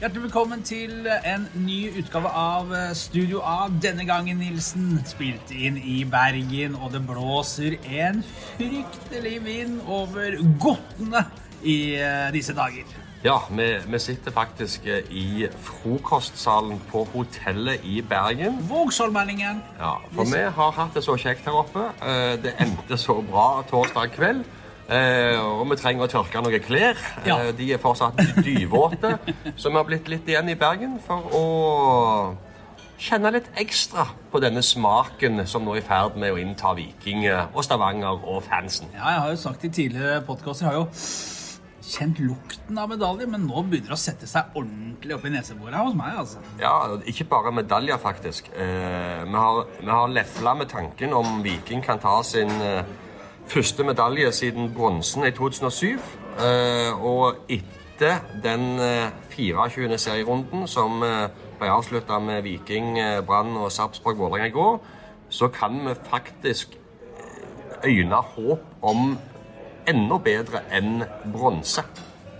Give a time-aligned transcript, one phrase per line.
[0.00, 3.66] Hjertelig velkommen til en ny utgave av Studio A.
[3.82, 8.22] Denne gangen, Nilsen, spilt inn i Bergen, og det blåser en
[8.54, 11.26] fryktelig vind over gottene
[11.60, 12.88] i eh, disse dager.
[13.24, 18.62] Ja, vi, vi sitter faktisk eh, i frokostsalen på hotellet i Bergen.
[18.70, 19.60] Vågsholmeldingen.
[19.76, 21.90] Ja, For vi har hatt det så kjekt her oppe.
[22.00, 24.46] Eh, Det endte så bra torsdag kveld.
[24.88, 26.98] Eh, Og vi trenger å tørke noen klær.
[27.26, 27.38] Ja.
[27.42, 29.16] Eh, De er fortsatt dyvåte.
[29.60, 31.44] Så vi har blitt litt igjen i Bergen for å
[32.96, 37.26] kjenne litt ekstra på denne smaken som nå er i ferd med å innta Viking
[37.52, 38.88] og Stavanger og fansen.
[38.94, 40.86] Ja, jeg har jo sagt i tidligere podkaster, har jo
[41.86, 45.76] kjent lukten av medalje, men nå begynner det å sette seg ordentlig opp i neseboret
[45.76, 46.40] hos meg, altså.
[46.58, 46.72] Ja,
[47.06, 48.48] ikke bare medaljer, faktisk.
[48.56, 52.80] Eh, vi har, vi har lefla med tanken om Viking kan ta sin eh,
[53.46, 55.98] første medalje siden bronsen i 2007.
[56.38, 59.98] Eh, og etter den eh, 24.
[59.98, 64.76] serierunden som eh, ble avslutta med Viking, eh, Brann og Sarpsborg Vålerenga i går,
[65.28, 69.16] så kan vi faktisk eh, øyne håp om
[69.88, 71.84] enda bedre enn bronse.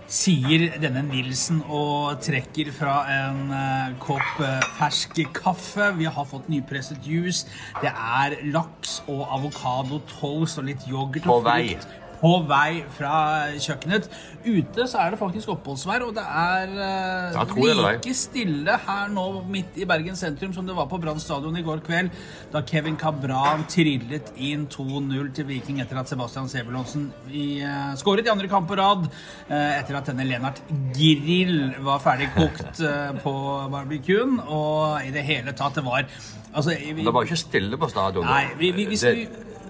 [0.07, 5.91] Sier denne Nilsen og trekker fra en eh, kopp eh, fersk kaffe.
[5.99, 7.43] Vi har fått nypresset juice.
[7.83, 11.27] Det er laks og avokado, toast og litt yoghurt.
[11.27, 11.75] På vei.
[11.75, 13.13] frukt På vei fra
[13.61, 14.07] kjøkkenet.
[14.47, 19.77] Ute så er det faktisk oppholdsvær, og det er eh, like stille her nå midt
[19.77, 22.09] i Bergen sentrum som det var på Brann stadion i går kveld,
[22.53, 28.25] da Kevin Cabran trillet inn 2-0 til Viking etter at Sebastian Sebulonsen i, eh, skåret
[28.25, 29.05] i andre kamp på rad,
[29.49, 30.61] eh, etter at denne Lennart
[30.95, 33.35] Grill var ferdig kokt eh, på
[33.73, 36.05] barbecuen, og i det hele tatt det var
[36.53, 38.25] altså, vi, Det var jo ikke stille på stadion.
[38.25, 39.27] Nei, vi, vi, hvis Det- vi,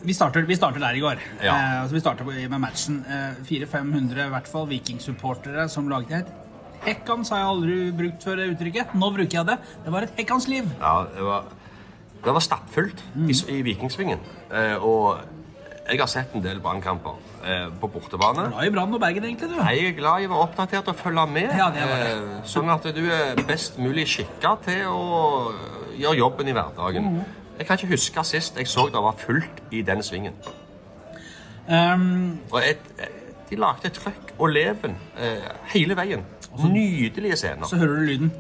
[0.07, 1.21] vi, starter, vi starter der i går.
[1.43, 1.53] Ja.
[1.53, 3.01] Eh, altså vi starter med matchen.
[3.05, 6.35] Eh, 400-500 i hvert fall Viking-supportere som laget et
[6.87, 8.91] Hekkans har jeg aldri brukt før det uttrykket.
[8.95, 9.55] Nå bruker jeg det.
[9.83, 10.67] Det var et Hekkans-liv.
[10.79, 11.47] Ja, det var,
[12.23, 14.21] det var stappfullt i, i Vikingsvingen.
[14.53, 15.17] Eh, og
[15.87, 17.17] jeg har sett en del brannkamper
[17.47, 18.45] eh, på bortebane.
[18.53, 19.57] Glad i Brann og Bergen, egentlig, du.
[19.57, 22.13] Jeg er glad i å være oppdatert og følge med, Ja, det var det.
[22.13, 25.03] eh, sånn at du er best mulig skikka til å
[25.97, 27.09] gjøre jobben i hverdagen.
[27.09, 27.36] Mhm.
[27.57, 30.33] Jeg kan ikke huske sist jeg så det var fullt i den svingen.
[31.67, 32.79] Um, Og et,
[33.49, 36.23] de lagde trøkk og leven eh, hele veien.
[36.57, 37.67] Så, Nydelige scener.
[37.67, 38.31] så hører du lyden.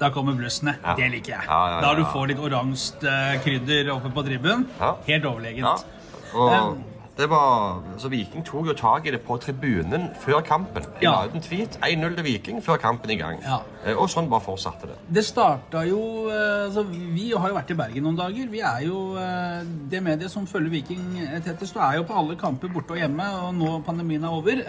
[0.00, 0.76] Da kommer blussene.
[0.84, 0.94] Ja.
[0.98, 1.42] Det liker jeg.
[1.48, 4.68] Ja, ja, Da du får litt oransje krydder oppe på dribben.
[5.06, 5.86] Helt overlegent.
[6.34, 6.82] Og Um,
[7.18, 10.84] det var, så Viking tok jo tak i det på tribunen før kampen.
[11.02, 11.10] Ja.
[11.10, 13.40] la ut en tweet 1-0 til Viking før kampen i gang.
[13.42, 13.56] Ja.
[13.84, 14.98] Eh, Og sånn bare fortsatte det.
[15.16, 15.98] Det starta jo
[16.30, 18.46] eh, altså, Vi har jo vært i Bergen noen dager.
[18.52, 22.38] Vi er jo eh, Det mediet som følger Viking tettest, og er jo på alle
[22.38, 24.62] kamper borte og hjemme, og nå pandemien er over.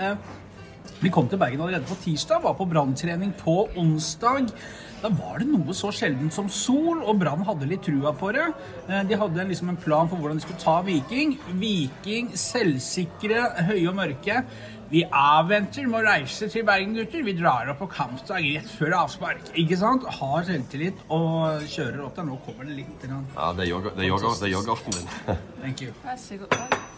[1.01, 4.49] Vi kom til Bergen allerede på tirsdag, var på branntrening på onsdag.
[4.99, 8.49] Da var det noe så sjeldent som sol, og Brann hadde litt trua på det.
[8.89, 11.37] Eh, De hadde liksom en plan for hvordan de skulle ta Viking.
[11.61, 14.43] Viking, selvsikre, høye og mørke.
[14.89, 17.23] Vi avventer med å reise til Bergen, gutter.
[17.23, 19.53] Vi drar opp på kampdag rett før avspark.
[19.55, 20.03] Ikke sant?
[20.19, 22.27] Har selvtillit og kjører opp der.
[22.33, 23.07] Nå kommer det litt.
[23.07, 25.37] Ja, Det er yoghurten din.
[25.61, 26.88] Thank you.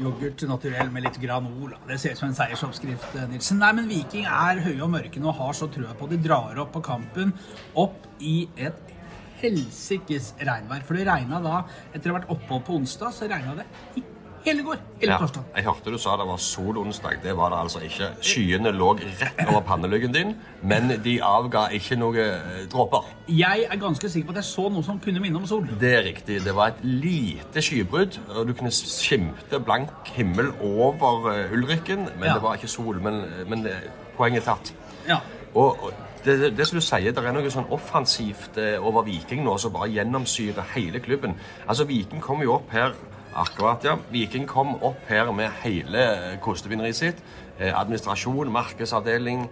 [0.00, 1.76] Yoghurt naturell med litt granola.
[1.88, 3.58] Det ser ut som en seiersoppskrift, eh, Nilsen.
[3.60, 6.08] Nei, men Viking er høye og mørke nå har så trua på.
[6.08, 7.34] De drar opp på kampen
[7.74, 8.94] opp i et
[9.42, 10.82] helsikes regnvær.
[10.84, 13.66] For det regna da, etter å ha vært opphold på onsdag, så regna det
[14.00, 14.04] i
[14.44, 14.76] hele går.
[15.00, 15.42] Hele Ja, torsdag.
[15.56, 17.18] jeg hørte du sa det var sol onsdag.
[17.22, 18.08] Det var det altså ikke.
[18.22, 23.06] Skyene lå rett over panneluggen din, men de avga ikke noen eh, dråper.
[23.28, 25.66] Jeg er ganske sikker på at jeg så noe som kunne minne om sol.
[25.80, 26.40] Det er riktig.
[26.44, 32.24] Det var et lite skybrudd, og du kunne skimte blank himmel over eh, Ulrikken, men
[32.28, 32.34] Ja.
[32.34, 33.00] det var ikke sol.
[33.02, 34.74] Men, men eh, poenget er tatt.
[35.08, 35.18] Ja.
[35.54, 35.92] Og og
[36.24, 39.72] det, det, det som du sier, det er noe sånn offensivt over Viking nå som
[39.72, 41.32] bare gjennomsyrer hele klubben.
[41.66, 42.92] Altså, Viking kom jo opp her
[43.34, 43.96] Akkurat, ja.
[44.10, 47.20] Viking kom opp her med hele kostevinneriet sitt.
[47.60, 49.46] Eh, administrasjon, markedsavdeling.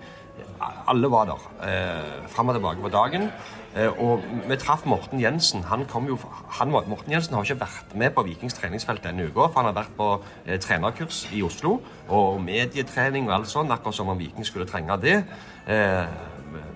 [0.88, 1.44] Alle var der.
[1.62, 3.30] Eh, Fram og tilbake på dagen.
[3.76, 5.62] Eh, og vi traff Morten Jensen.
[5.62, 6.18] Han kom jo,
[6.58, 9.76] han, Morten Jensen har ikke vært med på Vikings treningsfelt denne uka, for han har
[9.76, 10.08] vært på
[10.46, 11.78] eh, trenerkurs i Oslo.
[12.08, 15.22] Og medietrening og alt sånt, akkurat som om Viking skulle trenge det.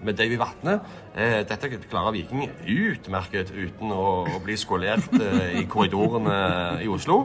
[0.02, 0.78] Med Davy Vatne.
[1.16, 7.24] Eh, dette klarer Viking utmerket uten å, å bli skolert eh, i korridorene i Oslo.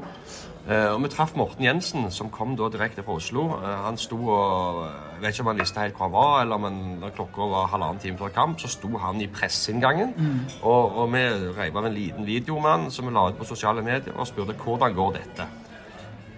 [0.68, 3.46] Eh, og vi traff Morten Jensen, som kom da direkte fra Oslo.
[3.86, 4.82] Han sto og
[5.18, 7.70] Jeg vet ikke om han visste helt hvor han var, eller men når klokka var
[7.72, 10.12] halvannen time før kamp, så sto han i presseinngangen.
[10.62, 11.24] Og, og vi
[11.58, 14.30] reiv av en liten video med han som vi la ut på sosiale medier, og
[14.30, 15.48] spurte hvordan går dette.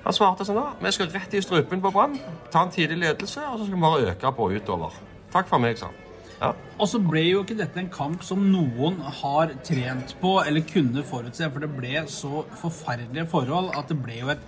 [0.05, 2.15] Han svarte sånn da, vi skal rett i strupen på Brann,
[2.53, 4.95] ta en tidlig ledelse, og så skal vi bare øke på utover.
[5.33, 6.05] Takk for meg, sa han.
[6.39, 6.53] Ja.
[6.79, 11.01] Og så ble jo ikke dette en kamp som noen har trent på eller kunne
[11.03, 14.45] forutse, for det ble så forferdelige forhold at det ble jo et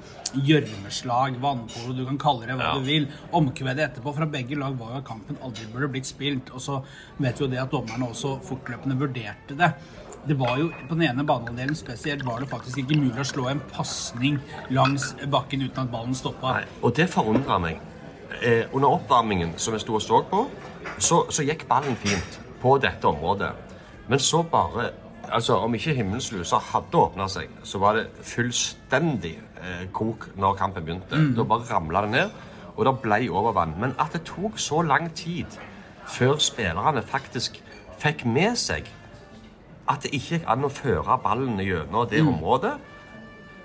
[0.48, 2.74] gjørmeslag, vannpolo, du kan kalle det hva Ja.
[2.80, 3.08] du vil.
[3.34, 6.50] Omkvedet etterpå fra begge lag var jo at kampen aldri burde blitt spilt.
[6.56, 6.82] Og så
[7.20, 9.74] vet vi jo det at dommerne også fortløpende vurderte det.
[10.28, 13.50] Det var jo, På den ene banehalvdelen spesielt var det faktisk ikke mulig å slå
[13.50, 14.40] en pasning
[14.70, 16.54] langs bakken uten at ballen stoppa.
[16.62, 17.80] Nei, og det forundra meg.
[18.42, 20.48] Eh, under oppvarmingen som jeg sto og så på,
[20.98, 23.52] så, så gikk ballen fint på dette området.
[24.10, 24.92] Men så bare
[25.32, 30.84] altså Om ikke himmelslusa hadde åpna seg, så var det fullstendig eh, kok når kampen
[30.84, 31.20] begynte.
[31.38, 32.34] Da bare ramla det ned,
[32.76, 33.78] og det ble overvann.
[33.80, 35.56] Men at det tok så lang tid
[36.08, 37.62] før spillerne faktisk
[38.02, 38.90] fikk med seg
[39.88, 42.76] at det ikke gikk an å føre ballen gjennom det området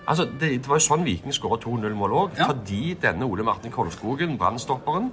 [0.07, 2.37] Altså, det, det var jo sånn Viking skåra 2-0-mål òg.
[2.39, 2.47] Ja.
[2.51, 5.09] Fordi denne Ole Martin Kolskogen, brannstopperen,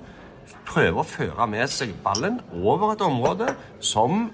[0.67, 3.51] prøver å føre med seg ballen over et område
[3.83, 4.29] som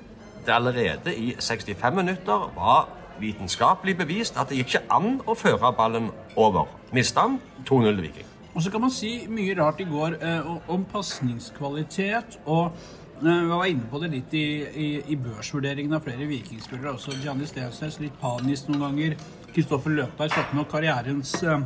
[0.45, 2.87] det allerede i 65 minutter var
[3.19, 6.07] vitenskapelig bevist at det gikk ikke an å føre ballen
[6.39, 6.69] over.
[6.95, 8.29] Mista han 2-0 til Viking.
[8.55, 12.39] Og så kan man si mye rart i går eh, om- pasningskvalitet.
[12.49, 16.95] Og eh, vi var inne på det litt i, i, i børsvurderingen av flere vikingspillere
[16.95, 17.17] også.
[17.21, 19.17] Gianni Stensnes litt panisk noen ganger.
[19.53, 21.59] Kristoffer Løkberg satte nok karrierens eh,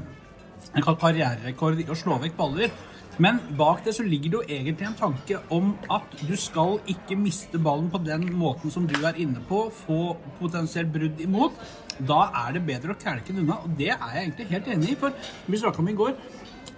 [0.81, 2.73] karriererekord i å slå vekk baller.
[3.21, 7.17] Men bak det så ligger det jo egentlig en tanke om at du skal ikke
[7.19, 11.53] miste ballen på den måten som du er inne på, få potensielt brudd imot.
[11.99, 14.89] Da er det bedre å kelke den unna, og det er jeg egentlig helt enig
[14.95, 14.97] i.
[14.97, 15.13] For
[15.45, 16.15] vi snakka om i går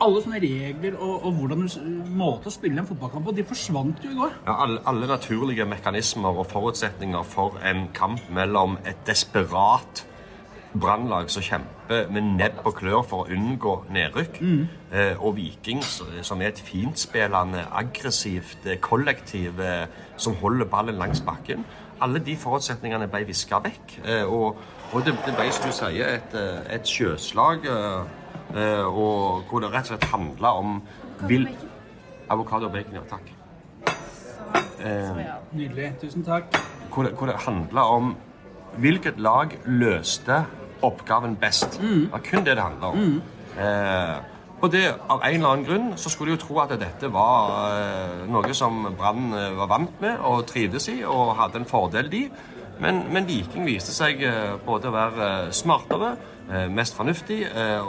[0.04, 1.78] alle sånne regler og, og hvordan du s-
[2.20, 4.34] måte å spille en fotballkamp på, de forsvant jo i går.
[4.44, 10.04] Ja, alle, alle naturlige mekanismer og forutsetninger for en kamp mellom et desperat
[10.82, 14.40] brannlag som kjemper med nebb og klør for å unngå nedrykk,
[14.92, 19.86] eh, og Viking, som er et fintspillende, aggressivt eh, kollektiv eh,
[20.18, 21.66] som holder ballen langs bakken.
[22.02, 24.00] Alle de forutsetningene ble viska vekk.
[24.04, 24.60] Eh, og,
[24.92, 26.38] og det, det ble, som du sier, et,
[26.70, 27.70] et sjøslag.
[28.86, 30.78] Og hvor det rett og slett handla om
[31.28, 31.50] vil...
[32.30, 33.28] Avokado og bacon, ja takk.
[35.54, 35.92] Nydelig.
[36.02, 36.56] Tusen takk.
[36.94, 38.16] hvor det, hvor det handla om
[38.82, 40.44] hvilket lag løste
[40.88, 41.80] oppgaven best.
[41.82, 43.20] Det var kun det det handler om.
[43.56, 44.16] Eh,
[44.64, 47.76] og det, av en eller annen grunn så skulle de jo tro at dette var
[47.76, 52.10] eh, noe som Brann eh, var vant med og trivdes i og hadde en fordel
[52.16, 52.26] i.
[52.82, 56.16] Men, men Viking viste seg eh, både å være eh, smartere,
[56.70, 57.40] mest fornuftig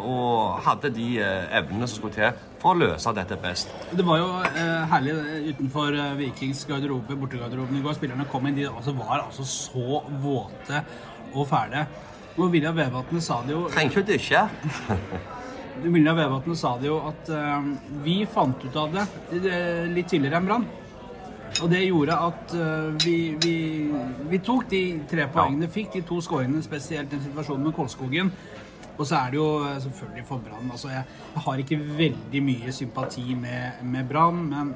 [0.00, 3.68] og hadde de evnene som skulle til for å løse dette best.
[3.92, 5.12] Det var jo eh, herlig
[5.50, 7.98] utenfor Vikings garderobe, bortegarderoben i går.
[7.98, 10.80] Spillerne kom inn, de altså, var altså så våte
[11.34, 11.84] og fæle.
[12.36, 14.42] Og Vilja Vevatnet sa det jo Trenger ikke å dusje.
[15.96, 17.70] Vilja Vevatnet sa det jo at uh,
[18.04, 19.06] vi fant ut av det
[19.36, 20.66] eh, litt tidligere enn Brann.
[21.62, 23.56] Og det gjorde at uh, vi, vi,
[24.28, 28.32] vi tok de tre poengene, fikk de to skåringene, spesielt den situasjonen med Kolskogen.
[28.96, 30.70] Og så er det jo eh, selvfølgelig for Brann.
[30.72, 34.74] Altså, jeg har ikke veldig mye sympati med, med Brann, men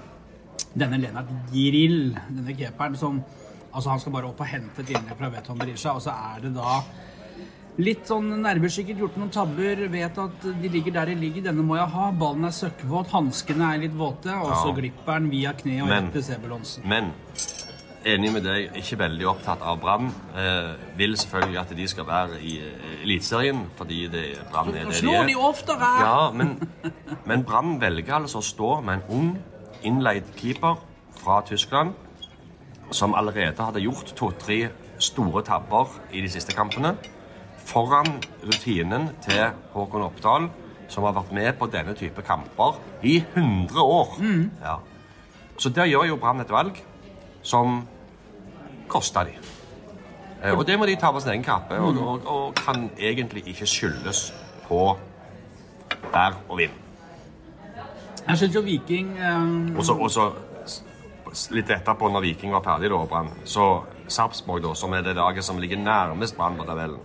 [0.77, 3.23] denne Lennart Grill, denne keeperen som
[3.71, 6.41] Altså, han skal bare opp og hente et innlegg fra Veton Berisha, og så er
[6.43, 6.81] det da
[7.81, 9.87] Litt sånn nervesikkert gjort noen tabber.
[9.93, 11.46] Vet at de ligger der de ligger.
[11.49, 12.10] Denne må jeg ha.
[12.13, 13.13] Ballen er søkkvåt.
[13.15, 14.34] Hanskene er litt våte.
[14.37, 14.75] Og så Ja.
[14.81, 16.84] glipper den via kne og Men- rett til Sebulonsen.
[16.87, 17.13] Men
[18.05, 20.13] enig med deg, ikke veldig opptatt av Brann.
[20.37, 24.87] Eh, vil selvfølgelig at de skal være i eh, Eliteserien, fordi det- Brann er det
[24.89, 25.39] de Slå de er.
[25.39, 26.01] oftere!
[26.01, 26.69] Ja, men,
[27.27, 29.39] men Brann velger altså å stå med en ung,
[29.82, 30.77] innleid keeper
[31.17, 31.94] fra Tyskland,
[32.91, 34.69] som allerede hadde gjort to-tre
[34.99, 36.96] store tabber i de siste kampene,
[37.70, 38.08] foran
[38.43, 40.48] rutinen til Håkon Oppdal,
[40.91, 44.17] som har vært med på denne type kamper i 100 år.
[44.65, 44.77] Ja.
[45.60, 46.81] Så der gjør jo Brann et valg
[47.43, 47.82] som
[48.91, 49.36] kosta de.
[50.43, 53.44] Eh, Og det må de ta på sin egen kappe, og, og, og kan egentlig
[53.53, 54.32] ikke skyldes
[54.67, 54.96] på
[56.12, 56.72] vær og vind.
[58.29, 59.77] Jeg syns jo Viking um...
[59.77, 60.27] Og så,
[61.55, 65.44] litt etterpå, når Viking var ferdig, da, Brann, så Sarpsborg, da, som er det laget
[65.46, 66.98] som ligger nærmest Brann på tabellen.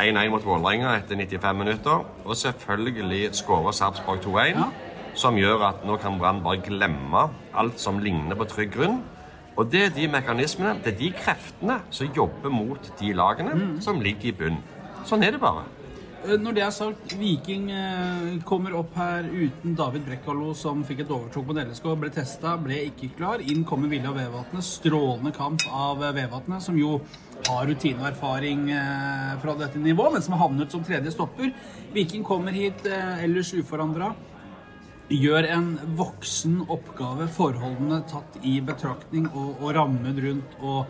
[0.00, 4.56] 1-1 mot Vålerenga etter 95 minutter, og selvfølgelig skårer Sarpsborg 2-1.
[4.56, 4.68] Ja.
[5.14, 7.26] Som gjør at nå kan Brann bare glemme
[7.58, 9.00] alt som ligner på trygg grunn.
[9.58, 14.00] Og det er de mekanismene, det er de kreftene som jobber mot de lagene som
[14.00, 14.62] ligger i bunnen.
[15.08, 15.66] Sånn er det bare.
[16.20, 21.04] Eh, Når det er sagt, Viking eh, kommer opp her uten David Brekkalo, som fikk
[21.04, 23.40] et overtok på LSK, ble testa, ble ikke klar.
[23.40, 24.66] Inn kommer Vilja Vevatnet.
[24.66, 26.98] Strålende kamp av eh, Vevatnet, som jo
[27.48, 28.66] har rutine og erfaring
[29.40, 31.54] fra dette nivået, men som har havnet som tredje stopper.
[31.94, 34.10] Viking kommer hit ellers uforandra.
[35.08, 40.60] Gjør en voksen oppgave, forholdene tatt i betraktning og, og rammen rundt.
[40.60, 40.84] og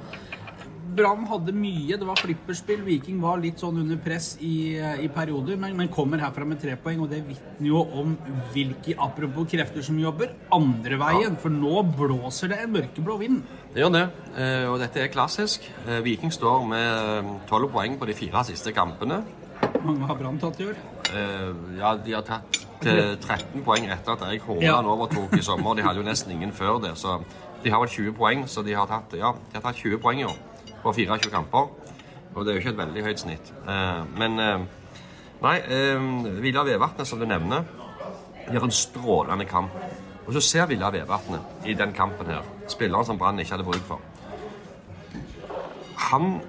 [0.97, 2.81] Brann hadde mye, det var flipperspill.
[2.87, 6.75] Viking var litt sånn under press i, i perioder, men, men kommer herfra med tre
[6.81, 7.03] poeng.
[7.05, 8.17] Og det vitner jo om
[8.55, 11.37] hvilke apropos krefter som jobber andre veien.
[11.41, 13.43] For nå blåser det en mørkeblå vind.
[13.75, 14.05] Det gjør det,
[14.37, 15.69] eh, og dette er klassisk.
[15.87, 19.23] Eh, Viking står med tolv poeng på de fire siste kampene.
[19.85, 20.81] Mange har Brann tatt i år.
[21.15, 24.95] Eh, Ja, de har tatt eh, 13 poeng etter at Erik Horneland Ja.
[24.97, 25.75] overtok i sommer.
[25.79, 27.21] De hadde jo nesten ingen før det, så
[27.63, 28.45] de har vel 20 poeng.
[28.49, 30.39] Så de har tatt, ja, de har tatt 20 poeng i år
[30.83, 31.71] på 24 kamper.
[32.35, 33.53] Og det er jo ikke et veldig høyt snitt.
[33.69, 34.61] Eh, Men eh,
[35.43, 36.05] nei, eh,
[36.43, 37.67] Vilja Vevatnet, som du nevner,
[38.51, 39.75] gjør en strålende kamp.
[40.27, 43.83] Og så ser Villa Vevatnet i den kampen her, spilleren som Brann ikke hadde bruk
[43.89, 44.01] for.
[46.11, 46.41] Han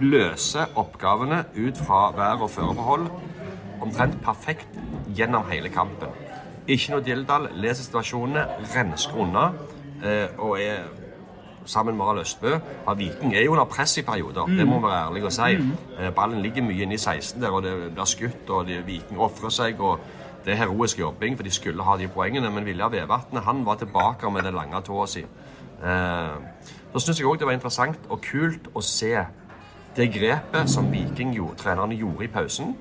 [0.00, 3.08] løser oppgavene ut fra vær- og føreforhold
[3.82, 4.78] omtrent perfekt
[5.16, 6.14] gjennom hele kampen.
[6.68, 9.50] Ikke noe dilldall, leser situasjonene, rensker unna
[10.38, 10.86] og er
[11.64, 12.54] sammen med Harald Østbø.
[12.86, 15.52] Ja, Viking er jo under press i perioder, det må vi være ærlige og si.
[15.98, 19.20] Eh, ballen ligger mye inne i 16 der, og det blir skutt, og de, Viking
[19.20, 19.80] ofrer seg.
[19.80, 19.98] og
[20.44, 23.74] det er heroisk jobbing, for de skulle ha de poengene, men Vilja Vevatnet han var
[23.74, 25.20] tilbake med den lange tåa si.
[25.20, 26.36] Eh,
[26.92, 29.12] så syns jeg òg det var interessant og kult å se
[29.96, 32.76] det grepet som Viking gjorde, trenerne gjorde i pausen.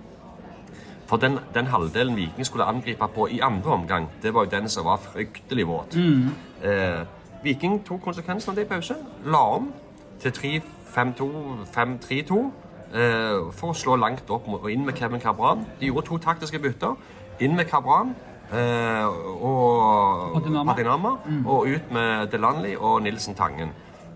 [1.10, 4.70] For den, den halvdelen Viking skulle angripe på i andre omgang, det var jo den
[4.70, 5.96] som var fryktelig våt.
[6.64, 7.02] Eh,
[7.44, 8.96] Viking tok konsekvensen av det i pause.
[9.26, 9.70] La om
[10.20, 11.28] til 3-5-2,
[11.76, 12.40] 5-3-2
[12.94, 15.64] eh, for å slå langt opp og inn med Kevin Cabran.
[15.80, 16.98] De gjorde to taktiske bytter.
[17.40, 18.12] Inn med Cabran
[18.52, 21.46] eh, og Padinama, mm.
[21.48, 23.72] og ut med Delanley og Nilsen Tangen.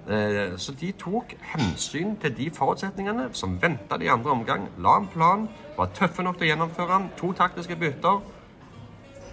[0.10, 4.68] Eh, Så de tok hensyn til de forutsetningene som venta i andre omgang.
[4.78, 7.12] La en plan, var tøffe nok til å gjennomføre den.
[7.18, 8.20] To taktiske bytter,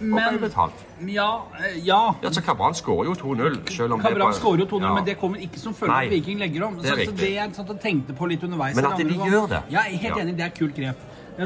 [0.01, 0.73] og ble Men betalt.
[1.07, 1.29] ja,
[1.61, 1.99] eh, ja.
[2.23, 3.69] Ja, så Cabran skårer jo 2-0.
[3.69, 4.93] selv om det Kabran var- skårer jo 2-0, Ja.
[4.95, 6.75] men det kommer ikke som følge av at Viking legger om.
[6.77, 9.47] det er så, så det jeg og tenkte på litt underveis Men at de gjør
[9.49, 9.63] det.
[9.69, 10.95] Ja, jeg er helt enig, det er et kult grep.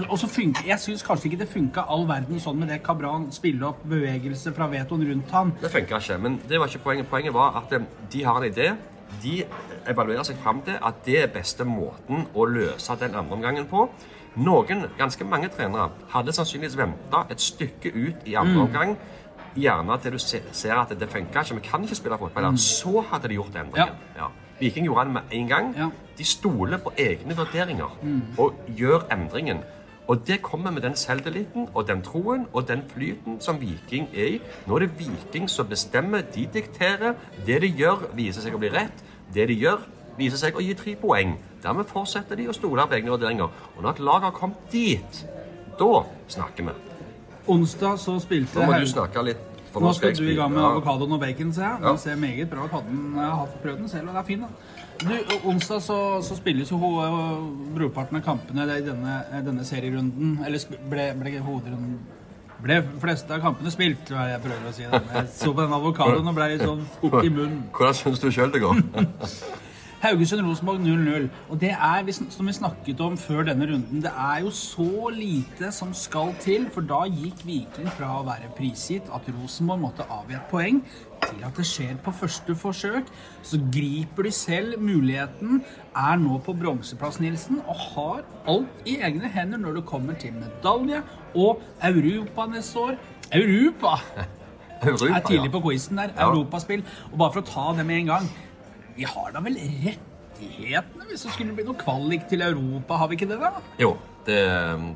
[0.10, 3.32] Og så funker, Jeg syns kanskje ikke det funka all verden sånn med det Kabran
[3.32, 5.54] spille opp bevegelse fra vetoen rundt han.
[5.62, 7.10] Det funka ikke, men det var ikke poenget.
[7.10, 7.80] Poenget var at eh,
[8.12, 8.76] de har en idé.
[9.22, 9.44] De
[9.88, 13.90] evaluerer seg fram til at det er beste måten å løse den andre omgangen på.
[14.36, 18.98] Noen, ganske mange trenere, hadde sannsynligvis venta et stykke ut i andre omgang.
[19.56, 22.58] Gjerne til du ser at det funka ikke, vi kan ikke spille fotball.
[22.60, 23.96] Så hadde de gjort endringen.
[24.18, 24.28] Ja.
[24.60, 25.72] Viking gjorde den med en gang.
[25.78, 25.90] Ja.
[26.18, 27.98] De stoler på egne vurderinger
[28.38, 29.64] og gjør endringen.
[30.08, 34.26] Og det kommer med den selvtilliten og den troen og den flyten som Viking er
[34.36, 34.42] i.
[34.68, 37.16] Nå er det Viking som bestemmer, de dikterer.
[37.46, 39.04] Det de gjør, viser seg å bli rett.
[39.34, 39.82] Det de gjør,
[40.18, 41.34] viser seg å gi tre poeng.
[41.66, 43.50] Dermed fortsetter de å stole på egne vurderinger.
[43.76, 45.22] Og når et lag har kommet dit,
[45.80, 45.92] da
[46.30, 46.76] snakker vi.
[47.52, 49.44] Onsdag så spilte Nå må du snakke litt.
[49.76, 51.82] Nå skal du i gang med avokadoen og bacon, ser jeg.
[51.84, 51.96] Ja.
[52.00, 52.72] Ser meget bra ut.
[52.72, 54.40] Den- Jeg har prøvd den selv, og det er fin.
[54.46, 54.48] da.
[55.02, 57.42] Du, onsdag så, så spilles jo øh,
[57.76, 60.40] brorparten av kampene i denne, denne serierunden.
[60.46, 62.00] Eller ble, ble hovedrunden
[62.64, 64.86] Ble fleste av kampene spilt, hva jeg prøver å si.
[64.90, 65.02] da.
[65.14, 67.66] Jeg så på den avokadoen og ble litt sånn opp i munnen.
[67.76, 68.80] Hvordan syns du sjøl det går?
[70.06, 71.24] Haugesund-Rosenborg 0-0.
[71.50, 75.72] Og det er, som vi snakket om før denne runden, det er jo så lite
[75.74, 76.68] som skal til.
[76.74, 80.84] For da gikk Viking fra å være prisgitt at Rosenborg måtte avgi et poeng,
[81.26, 83.10] til at det skjer på første forsøk.
[83.42, 85.64] Så griper de selv muligheten,
[85.98, 90.38] er nå på bronseplass, Nilsen, og har alt i egne hender når det kommer til
[90.38, 91.02] medalje
[91.34, 92.98] og Europa neste år.
[93.34, 93.98] Europa!
[94.86, 96.12] Europa, er tidlig på quizen der.
[96.14, 96.28] Ja.
[96.30, 96.84] Europaspill.
[97.12, 98.34] Og bare for å ta det med en gang
[98.96, 103.18] Vi har da vel rettighetene hvis det skulle bli noe kvalik til Europa, har vi
[103.20, 103.64] ikke det, da?
[103.82, 103.96] Jo,
[104.28, 104.40] det,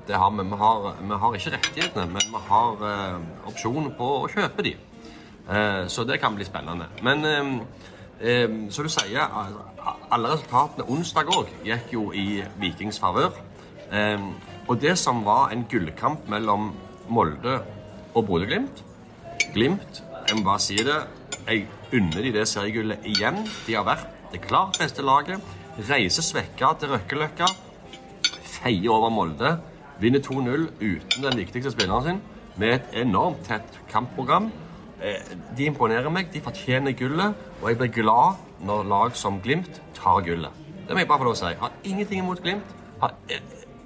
[0.08, 0.46] det har vi.
[0.52, 3.18] Vi har, vi har ikke rettighetene, men vi har eh,
[3.52, 4.76] opsjon på å kjøpe de.
[5.50, 6.88] Eh, så det kan bli spennende.
[7.06, 7.52] Men eh,
[8.22, 9.26] eh, som du sier,
[10.10, 13.36] alle resultatene onsdag òg gikk jo i Vikings favør.
[13.92, 14.30] Eh,
[14.70, 16.72] og det som var en gullkamp mellom
[17.10, 17.56] Molde
[18.14, 18.84] og Bodø-Glimt
[19.54, 21.00] Glimt, jeg må bare si det,
[21.48, 23.42] jeg unner de det seriegullet igjen.
[23.68, 25.42] De har vært det klart beste laget.
[25.90, 27.48] Reiser svekka til Røkkeløkka
[28.60, 29.54] feier over Molde,
[30.02, 32.22] vinner 2-0 uten den viktigste spilleren sin,
[32.60, 34.50] med et enormt tett kampprogram.
[35.02, 35.22] Eh,
[35.58, 40.20] De imponerer meg, de fortjener gullet, og jeg blir glad når lag som Glimt tar
[40.28, 40.52] gullet.
[40.88, 41.54] Det må jeg bare få lov å si.
[41.62, 42.76] Har ingenting imot Glimt.
[43.00, 43.40] Har eh,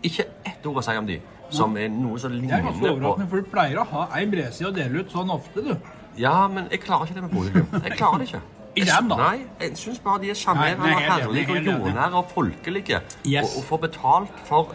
[0.04, 1.20] ikke ett ord å si om de
[1.54, 4.26] som er noe som Det er ligner ganske overraskende, for du pleier å ha ei
[4.26, 5.76] bredside å dele ut sånn ofte, du.
[6.18, 7.74] Ja, men jeg klarer ikke det med Bodø-Glimt.
[7.84, 8.42] Jeg klarer det ikke.
[8.80, 9.18] I den, da?
[9.20, 13.02] Nei, jeg syns bare de er sjarmerende og herlige og jordnære og folkelige.
[13.22, 13.44] Yes.
[13.44, 14.74] Og, og får betalt for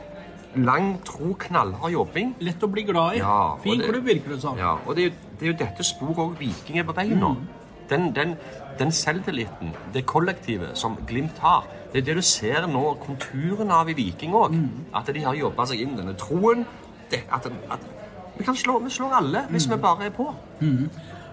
[0.54, 2.36] lang, tro, knallhard jobbing.
[2.46, 3.22] Lett å bli glad i.
[3.22, 4.58] Ja, fin klubb, virker det som.
[4.58, 7.08] Ja, og det er, jo, det er jo dette sporet òg Viking er på vei
[7.10, 7.34] nå.
[7.90, 8.36] Den, den,
[8.78, 13.90] den selvtilliten, det kollektivet som Glimt har, det er det du ser nå konturene av
[13.90, 14.54] i Viking òg.
[14.94, 16.66] At de har jobba seg inn denne troen.
[17.10, 17.86] Det, at, at
[18.38, 20.28] vi kan slå, vi slår alle hvis vi bare er på.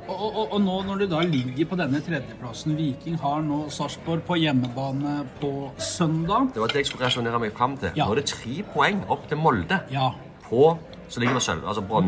[0.05, 4.21] Og, og, og nå når du da ligger på denne tredjeplassen Viking har nå Sarpsborg
[4.27, 6.51] på hjemmebane på søndag.
[6.53, 7.89] Det var det jeg skulle resonnere meg fram til.
[7.97, 8.05] Ja.
[8.05, 9.79] Nå er det tre poeng opp til Molde.
[9.93, 10.11] Ja.
[10.45, 10.75] På,
[11.09, 12.03] så ligger vi sølv, altså på,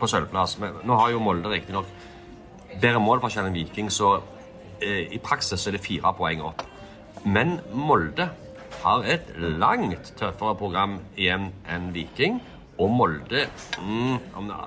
[0.00, 0.56] på sølvplass.
[0.62, 1.90] Men nå har jo Molde riktignok
[2.78, 4.16] bedre målforskjell enn Viking, så
[4.80, 6.64] eh, i praksis er det fire poeng opp.
[7.28, 8.30] Men Molde
[8.82, 12.40] har et langt tøffere program igjen enn Viking.
[12.78, 13.48] Og Molde
[13.82, 14.58] mm, om det,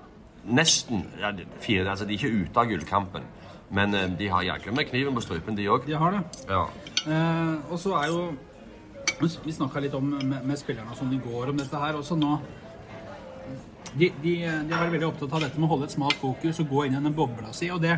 [0.45, 1.29] Nesten ja,
[1.61, 3.25] fire, altså De er ikke ute av gullkampen,
[3.69, 5.85] men eh, de har jaggu med kniven på strupen, de òg.
[5.85, 6.23] De har det.
[6.49, 6.63] Ja.
[7.05, 8.31] Eh, og så er jo
[9.21, 11.97] Vi snakka litt om med, med spillerne sånn i går om dette her.
[11.97, 12.39] Også nå
[13.93, 16.61] de, de, de har vært veldig opptatt av dette med å holde et smalt fokus
[16.63, 17.69] og gå inn i den bobla si.
[17.73, 17.97] Og det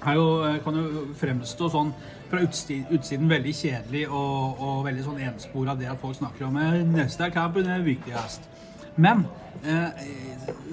[0.00, 0.26] er jo,
[0.64, 1.92] kan jo fremstå sånn
[2.30, 6.58] fra utsiden, utsiden veldig kjedelig og, og veldig sånn enspora det at folk snakker om
[6.58, 8.49] neste neste kampen er viktigst.
[9.00, 9.24] Men
[9.64, 10.04] eh,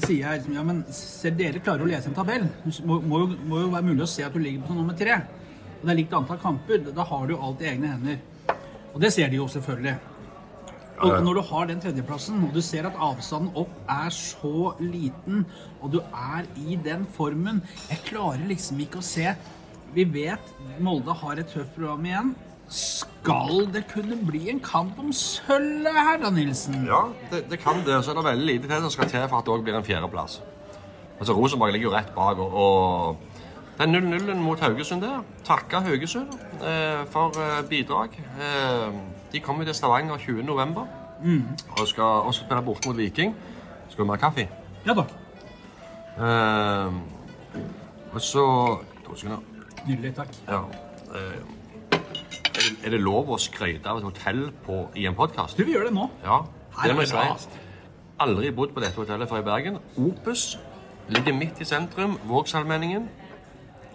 [0.03, 2.47] sier jeg liksom, ja, men selv dere klarer å lese en tabell.
[2.65, 5.21] Det må, må, må jo være mulig å se at du ligger på nummer tre.
[5.77, 6.85] Og det er likt antall kamper.
[6.91, 8.21] Da har du jo alt i egne hender.
[8.93, 9.97] Og det ser de jo selvfølgelig.
[11.05, 15.43] Og når du har den tredjeplassen, og du ser at avstanden opp er så liten,
[15.77, 19.35] og du er i den formen Jeg klarer liksom ikke å se
[19.93, 20.49] Vi vet
[20.81, 22.33] Molde har et tøft program igjen.
[23.27, 26.85] Skal det kunne bli en kamp om sølvet her, da, Nilsen?
[26.87, 27.97] Ja, det, det kan det.
[28.05, 29.83] Så er det veldig lite til som skal til for at det òg blir en
[29.83, 30.37] fjerdeplass.
[31.19, 32.39] Altså, Rosenborg ligger jo rett bak.
[32.39, 33.17] og, og
[33.79, 36.31] den 0-0-en mot Haugesund der Takke Haugesund
[36.63, 38.15] eh, for eh, bidrag.
[38.39, 38.95] Eh,
[39.33, 40.79] de kommer til Stavanger 20.11.
[41.81, 43.35] og skal også spille borte mot Viking.
[43.89, 44.47] Skal vi ha kaffe?
[44.87, 45.03] Ja da.
[46.23, 46.93] Eh,
[48.13, 48.47] og så
[49.05, 49.43] To sekunder.
[49.87, 50.15] Nydelig.
[50.15, 50.27] Takk.
[50.47, 50.63] Ja.
[52.67, 55.55] Er, det, lov å skryte av et hotell på, i en podkast?
[55.55, 56.09] Du, vi gjør det nå.
[56.25, 56.41] Ja,
[56.83, 57.61] det må jeg si.
[58.23, 59.79] Aldri bodd på dette hotellet før i Bergen.
[60.01, 60.57] Opus
[61.13, 62.17] ligger midt i sentrum.
[62.27, 63.07] Vågsallmenningen.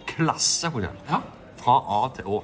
[0.09, 0.95] Klassehotell.
[1.09, 1.19] Ja.
[1.59, 2.41] Fra A til Å.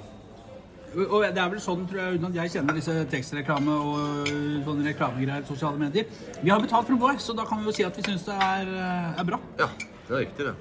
[1.00, 4.30] Og det er vel sånn, tror jeg, uten at jeg kjenner disse tekstreklame og
[4.66, 6.10] sånne reklamegreier sosiale medier.
[6.42, 8.06] Vi har betalt for å gå her, så da kan vi jo si at vi
[8.08, 9.38] syns det er, eh, er bra.
[9.60, 9.70] Ja,
[10.08, 10.56] det er riktig, det.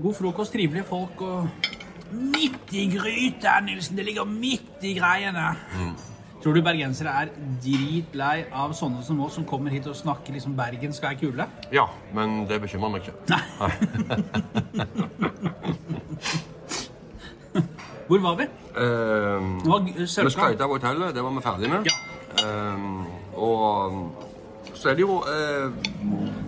[0.00, 1.75] God frokost, trivelige folk og
[2.12, 3.96] Midt i gryta, Nilsen!
[3.96, 5.56] Det ligger midt i greiene.
[6.42, 7.30] Tror du bergensere er
[7.64, 11.46] dritlei av sånne som oss, som kommer hit og snakker liksom 'Bergen skal er kule?
[11.72, 13.14] Ja, men det bekymrer meg ikke.
[13.28, 13.70] Nei.
[18.06, 18.44] Hvor var vi?
[18.76, 21.86] Um, Det var vi skøyta på hotellet, det var vi ferdig med.
[21.86, 21.94] Ja.
[22.74, 24.14] Um, og
[24.74, 25.24] så er det jo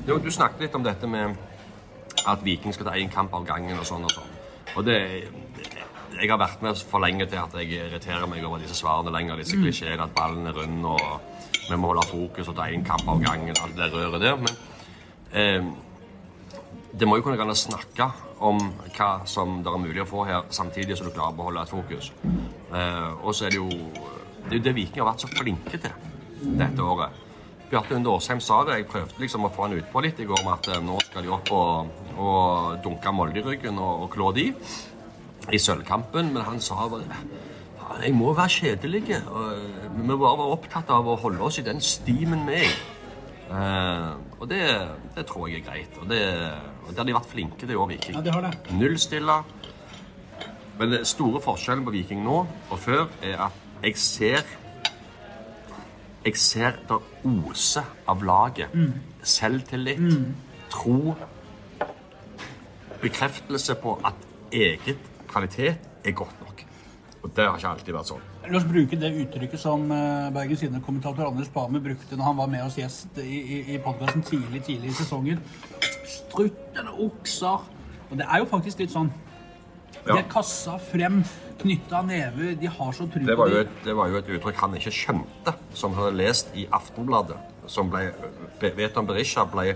[0.08, 1.34] jo- Du snakket litt om dette med
[2.28, 4.28] at Viking skal ta én kamp av gangen og sånn og sånn.
[4.76, 5.24] Og det
[6.18, 9.38] Jeg har vært med for lenge til at jeg irriterer meg over disse svarene lenger.
[9.38, 11.04] Disse klisjeene at ballen er rund og
[11.68, 13.54] vi må holde fokus og ta én kamp av gangen.
[13.62, 14.40] Alt det røret der.
[14.42, 14.56] Men
[15.30, 15.68] eh,
[16.98, 18.08] det må jo kunne gå an å snakke
[18.48, 18.58] om
[18.96, 21.74] hva som det er mulig å få her, samtidig som du klarer å beholde et
[21.76, 22.10] fokus.
[22.74, 23.70] Eh, og så er det jo
[24.48, 27.24] det er jo det Viking har vært så flinke til dette året.
[27.68, 28.78] Bjarte Lunde Åsheim sa det.
[28.80, 31.26] Jeg prøvde liksom å få han utpå litt i går med at eh, nå skal
[31.26, 34.48] de opp og, og dunke Molde i ryggen og, og klå de
[35.52, 37.06] i sølvkampen, men han sa vel
[38.02, 39.00] jeg må være kjedelig.
[39.08, 42.72] Vi må bare være opptatt av å holde oss i den stimen vi er i.
[43.48, 44.60] Eh, og det,
[45.16, 45.96] det tror jeg er greit.
[46.02, 46.20] Og det,
[46.84, 48.18] og det har de vært flinke til i år, Viking.
[48.18, 48.52] Ja, det har det.
[48.76, 49.38] Nullstille.
[50.78, 54.56] Men den store forskjellen på Viking nå og før er at jeg ser
[56.26, 58.74] Jeg ser det oser av laget.
[59.22, 60.02] Selvtillit,
[60.68, 61.14] tro,
[63.00, 66.64] bekreftelse på at eget kvalitet er godt nok.
[67.18, 68.26] Og det har ikke alltid vært sånn.
[68.48, 72.50] La oss bruke det uttrykket som eh, Bergens Tidende-kommentator Anders Pame brukte når han var
[72.52, 75.42] med oss gjest i, i, i podkasten tidlig tidlig i sesongen.
[76.08, 77.66] Struttende okser.
[78.08, 79.10] Og det er jo faktisk litt sånn.
[80.06, 81.20] De er kassa frem,
[81.60, 83.64] knytta never, de har så Det på det.
[83.66, 87.36] et, det var jo et uttrykk han ikke skjønte, som han hadde lest i Aftenbladet.
[87.68, 88.06] Som ble
[88.78, 89.74] Veton Berisha ble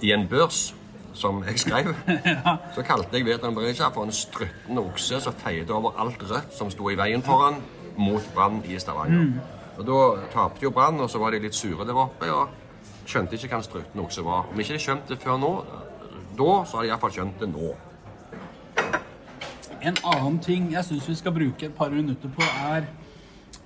[0.00, 0.70] i en børs
[1.12, 1.92] som jeg skrev.
[2.74, 6.70] Så kalte jeg Vedran Berisha for en struttende okse som feide over alt rødt som
[6.70, 7.60] sto i veien for han
[7.96, 9.34] mot Brann i Stavanger.
[9.78, 10.00] Og Da
[10.32, 12.30] tapte jo Brann, og så var de litt sure der oppe.
[12.32, 12.48] og
[13.06, 14.50] skjønte ikke hva en struttende okse var.
[14.50, 15.52] Om ikke de skjønte det før nå,
[16.38, 17.72] da, så har de iallfall skjønt det nå.
[19.82, 22.86] En annen ting jeg syns vi skal bruke et par minutter på, er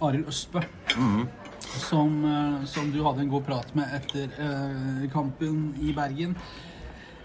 [0.01, 0.63] Arild Østbø.
[1.77, 6.37] Som, eh, som du hadde en god prat med etter uh, kampen i Bergen.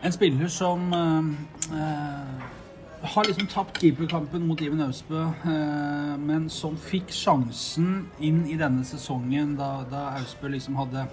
[0.01, 2.45] En spiller som eh, eh,
[3.01, 8.81] har liksom tapt keeperkampen mot Iven Austbø, eh, men som fikk sjansen inn i denne
[8.87, 11.05] sesongen da, da Austbø liksom hadde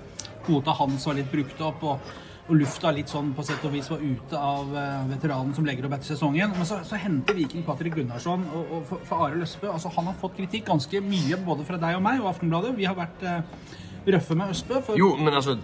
[0.47, 2.13] Kvota hans var litt brukt opp, og,
[2.49, 5.85] og lufta litt sånn på sett og vis var ute av eh, veteranen som legger
[5.85, 6.55] opp etter sesongen.
[6.57, 9.69] Men så, så henter Viking Patrick Gunnarsson og, og for, for Are Løsbø.
[9.75, 12.73] Altså, han har fått kritikk ganske mye både fra deg og meg og Aftenbladet.
[12.81, 14.75] Vi har vært eh, røffe med Østbø.
[14.99, 15.57] Jo, men altså,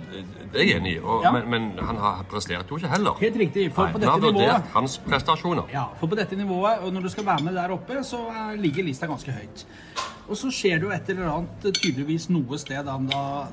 [0.53, 1.31] det er jeg enig i, og, Ja.
[1.33, 3.13] men, men han har prestert jo ikke heller.
[3.21, 3.73] Helt riktig.
[3.73, 5.63] For Nei, på vi har vurdert nivået hans prestasjoner.
[5.73, 8.61] Ja, for på dette nivået, og når du skal være med der oppe, så eh,
[8.61, 9.67] ligger lista ganske høyt.
[10.25, 12.95] Og så skjer det jo et eller annet eh, tydeligvis noe sted da,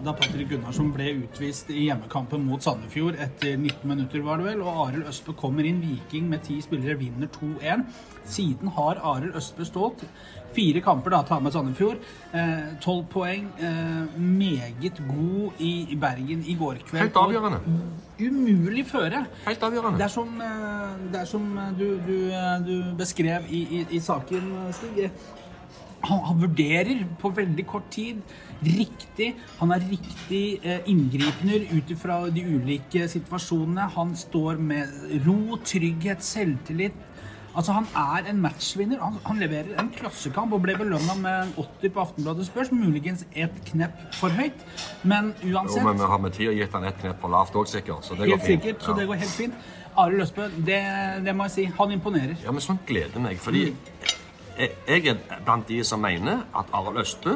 [0.05, 4.61] da, Patrick Gunnarsson ble utvist i hjemmekampen mot Sandefjord etter 19 minutter, var det vel,
[4.63, 5.81] og Arild Østbø kommer inn.
[5.81, 7.83] Viking med ti spillere vinner 2-1.
[8.31, 10.05] Siden har Arild Østbø stått.
[10.55, 11.99] Fire kamper da, ta med Sandefjord.
[12.83, 13.49] Tolv poeng.
[13.59, 17.03] Eh, meget god i, Bergen i går kveld.
[17.07, 17.59] Helt avgjørende.
[18.21, 19.25] Umulig føre.
[19.47, 19.97] Helt avgjørende.
[19.99, 23.85] Det er som, eh, det er som eh, du, du, eh, du beskrev i, i,
[23.97, 25.11] i saken, eh, Stig.
[26.03, 28.21] Han, han vurderer på veldig kort tid
[28.65, 29.31] riktig.
[29.59, 33.87] Han er riktig eh, inngripener ut ifra de ulike situasjonene.
[33.95, 36.97] Han står med ro, trygghet, selvtillit.
[37.51, 39.01] Altså Han er en matchvinner.
[39.03, 42.71] Han, han leverer en klassekamp og ble belønna med en 80 på Aftenbladet Spørs.
[42.71, 44.61] Muligens et knepp for høyt,
[45.03, 47.67] men uansett Jo, men vi har med tid gitt han ett knepp for lavt òg,
[47.67, 48.07] sikkert.
[48.07, 48.63] Så det går Helt fint.
[48.63, 48.97] sikkert, så Ja.
[49.01, 49.53] det går helt fint.
[49.99, 50.79] Arild Østbø, det,
[51.25, 51.65] det må jeg si.
[51.77, 52.37] Han imponerer.
[52.45, 53.73] Ja, men sånt gleder meg, fordi
[54.57, 57.35] jeg, er blant de som mener at Arild Østbø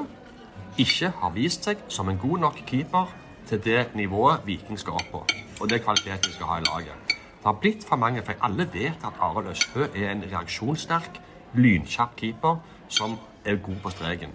[0.78, 3.12] ikke har vist seg som en god nok keeper
[3.48, 5.22] til det nivået Viking skal opp på,
[5.62, 6.96] og det kvaliteten vi skal ha i laget.
[7.10, 11.22] Det har blitt for mange, for alle vet at Arild Østbø er en reaksjonssterk,
[11.54, 12.58] lynkjapp keeper
[12.90, 14.34] som er god på streken.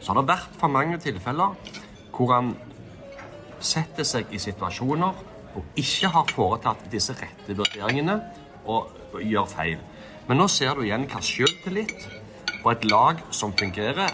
[0.00, 1.54] Så har det vært for mange tilfeller
[2.16, 2.54] hvor han
[3.60, 5.20] setter seg i situasjoner
[5.54, 8.16] og ikke har foretatt disse rette vurderingene
[8.64, 9.78] og gjør feil.
[10.30, 12.04] Men nå ser du igjen hva selvtillit
[12.62, 14.12] på et lag som fungerer,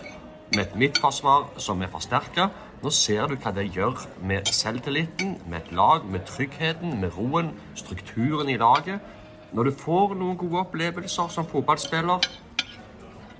[0.54, 2.46] med et midtforsvar som er forsterka.
[2.80, 7.50] Nå ser du hva det gjør med selvtilliten, med et lag, med tryggheten, med roen,
[7.76, 9.04] strukturen i laget.
[9.52, 12.24] Når du får noen gode opplevelser som fotballspiller,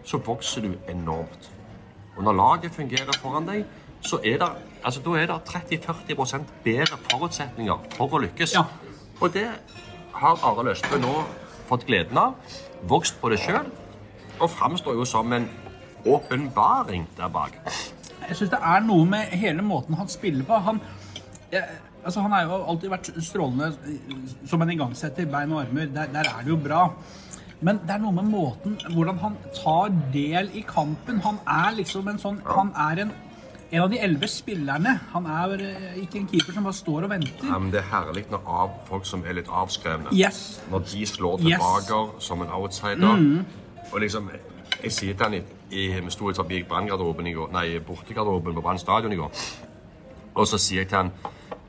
[0.04, 1.48] så vokser du enormt.
[2.18, 3.64] Og når laget fungerer foran deg,
[4.04, 4.50] så er det,
[4.84, 5.40] altså, da er det
[5.80, 8.58] 30-40 bedre forutsetninger for å lykkes.
[8.60, 8.68] Ja.
[9.22, 9.48] Og det
[10.20, 11.16] har Arild Østbø nå
[11.68, 12.56] fått gleden av,
[12.88, 13.68] vokst på det sjøl,
[14.36, 15.48] og framstår jo som en
[16.06, 17.58] åpenbaring der bak.
[18.26, 20.58] Jeg syns det er noe med hele måten han spiller på.
[20.66, 20.80] Han,
[21.52, 21.62] jeg,
[22.04, 24.16] altså han har jo alltid vært strålende eh,
[24.48, 25.90] som en igangsetter, bein og armer.
[25.94, 26.88] Der, der er det jo bra.
[27.64, 31.22] Men det er noe med måten hvordan han tar del i kampen.
[31.24, 33.14] Han er liksom en sånn Han er en,
[33.72, 34.92] en av de elleve spillerne.
[35.12, 37.46] Han er eh, ikke en keeper som bare står og venter.
[37.50, 40.60] Ja, men det er herlig når av, folk som er litt avskrevne, Yes.
[40.70, 41.58] når de slår Yes.
[41.58, 43.44] tilbake som en outsider.
[43.92, 44.30] Og liksom,
[44.82, 48.62] jeg sier til han i, i, Vi sto forbi branngarderoben i går, nei, bortegarderoben på
[48.62, 49.32] Brann stadion i går.
[50.34, 51.10] Og så sier jeg til han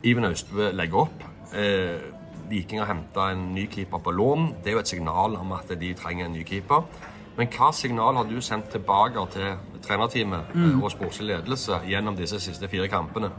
[0.04, 1.24] Iven Austbø legger opp.
[1.56, 1.98] Eh,
[2.50, 4.54] Viking har henta en ny keeper på lån.
[4.64, 6.84] Det er jo et signal om at de trenger en ny keeper.
[7.38, 10.82] Men hva signal har du sendt tilbake til trenerteamet mm.
[10.82, 13.30] og sportslig ledelse gjennom disse siste fire kampene?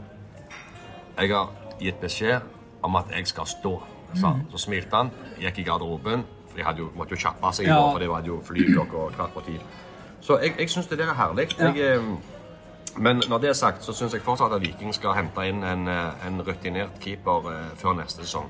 [1.19, 2.39] Jeg har gitt beskjed
[2.83, 3.73] om at jeg skal stå.
[4.15, 4.45] sa mm.
[4.51, 6.23] Så smilte han, gikk i garderoben.
[6.47, 7.75] For de hadde jo, måtte jo kjappe seg, Ja.
[7.75, 9.59] går, for det var jo fly og kvart på ti.
[10.21, 11.49] Så jeg, jeg syns det der er herlig.
[11.59, 11.73] Ja.
[11.73, 12.03] Jeg, eh,
[12.97, 15.87] men når det er sagt, så syns jeg fortsatt at Viking skal hente inn en,
[15.87, 18.49] eh, en rutinert keeper eh, før neste sesong.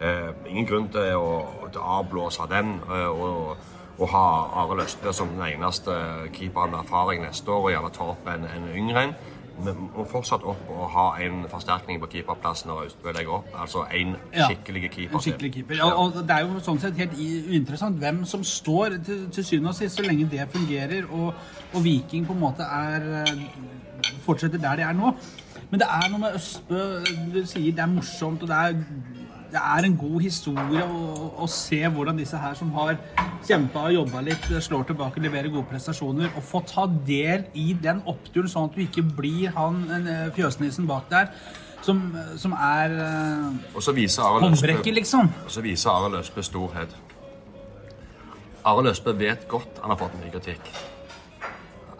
[0.00, 3.56] Eh, ingen grunn til å, til avblåse den eh, og,
[3.98, 4.24] og ha
[4.62, 5.90] Are Østbø som den eneste
[6.32, 9.14] keeperen med erfaring neste år, og gjerne ta opp en, en yngre en.
[9.56, 13.46] Vi må fortsatt opp og ha en forsterkning på keeperplassen når Østbø legger opp.
[13.56, 14.50] Altså en Ja.
[14.50, 15.14] skikkelig keeper.
[15.16, 15.78] En skikkelig keeper.
[15.80, 19.72] Ja, og det er jo sånn sett helt uinteressant hvem som står til, til syvende
[19.72, 21.32] og sist, så lenge det fungerer og,
[21.72, 23.24] og Viking på en måte er
[24.26, 25.14] fortsetter der de er nå.
[25.70, 26.82] Men det er noe med Østbø
[27.32, 28.76] Du sier det er morsomt, og det er,
[29.52, 32.96] det er en god historie å, å se hvordan disse her som har
[33.46, 36.32] kjempa og jobba litt, slår tilbake, leverer gode prestasjoner.
[36.36, 40.88] Og få ta del i den oppturen, sånn at du ikke blir han eh, fjøsnissen
[40.90, 41.30] bak der.
[41.86, 42.00] Som,
[42.40, 45.30] som er eh, håndbrekket, liksom.
[45.44, 46.96] Og så viser Are Løsbø storhet.
[48.66, 50.72] Are Løsbø vet godt han har fått mye kritikk.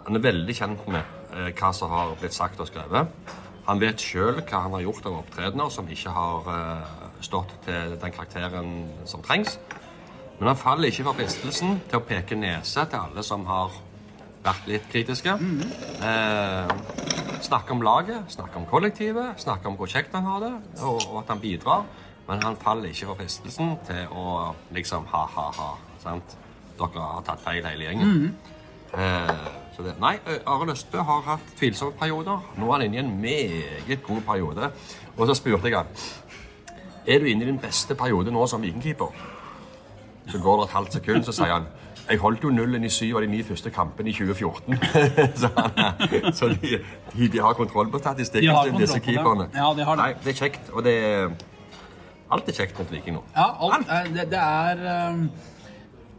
[0.08, 1.02] Han er veldig kjent med
[1.36, 3.14] eh, hva som har blitt sagt og skrevet.
[3.66, 6.50] Han vet sjøl hva han har gjort av opptredener som ikke har
[7.26, 8.72] stått til den karakteren
[9.08, 9.58] som trengs.
[10.38, 13.74] Men han faller ikke for fristelsen til å peke nese til alle som har
[14.46, 15.36] vært litt kritiske.
[16.06, 16.74] Eh,
[17.46, 21.22] snakke om laget, snakke om kollektivet, snakke om hvor kjekt han har det, og, og
[21.22, 21.86] at han bidrar.
[22.26, 25.70] Men han faller ikke for fristelsen til å liksom ha-ha-ha.
[26.02, 26.36] sant?
[26.76, 28.34] Dere har tatt feil, hele gjengen.
[28.96, 30.16] Eh, så det, nei,
[30.48, 32.42] Arild Østbø har hatt tvilsomme perioder.
[32.58, 34.70] Nå er han inne i en meget god periode.
[35.16, 35.90] Og så spurte jeg han
[37.06, 39.26] er du inne i din beste periode nå som vikingkeeper.
[40.26, 41.68] Så går det et halvt sekund, så sier han
[42.06, 44.76] jeg holdt jo nullen i syv av de ni første kampene i 2014.
[45.42, 46.78] så han, så de,
[47.16, 49.48] de, de har kontroll på De statistikken, har til disse keeperne.
[49.54, 50.04] Ja, de har det.
[50.04, 51.34] Nei, det er kjekt, og det er
[52.26, 53.20] Alt er kjekt mot Viking nå.
[53.36, 54.08] Ja, alt, alt.
[54.14, 54.80] det, det er
[55.12, 55.28] um,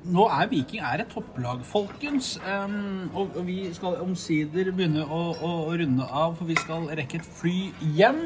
[0.07, 2.37] Nå er Viking er et topplag, folkens.
[2.47, 7.19] Um, og, og vi skal omsider begynne å, å runde av, for vi skal rekke
[7.19, 7.57] et fly
[7.97, 8.21] hjem.